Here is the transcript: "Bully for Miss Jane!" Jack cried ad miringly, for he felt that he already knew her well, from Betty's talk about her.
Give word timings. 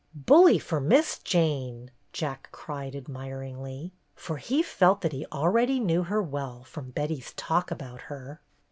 "Bully 0.15 0.57
for 0.57 0.79
Miss 0.79 1.19
Jane!" 1.19 1.91
Jack 2.11 2.49
cried 2.51 2.95
ad 2.95 3.03
miringly, 3.03 3.91
for 4.15 4.37
he 4.37 4.63
felt 4.63 5.01
that 5.01 5.11
he 5.13 5.27
already 5.27 5.79
knew 5.79 6.01
her 6.01 6.23
well, 6.23 6.63
from 6.63 6.89
Betty's 6.89 7.33
talk 7.33 7.69
about 7.69 8.01
her. 8.09 8.41